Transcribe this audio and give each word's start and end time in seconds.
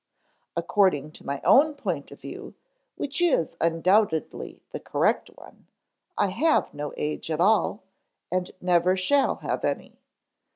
"According 0.55 1.11
to 1.11 1.25
my 1.27 1.41
own 1.43 1.75
point 1.75 2.09
of 2.09 2.19
view, 2.21 2.55
which 2.95 3.21
is 3.21 3.55
undoubtedly 3.61 4.59
the 4.71 4.79
correct 4.79 5.29
one, 5.35 5.67
I 6.17 6.29
have 6.29 6.73
no 6.73 6.91
age 6.97 7.29
at 7.29 7.39
all, 7.39 7.83
and 8.31 8.49
never 8.59 8.97
shall 8.97 9.35
have 9.43 9.63
any." 9.63 9.99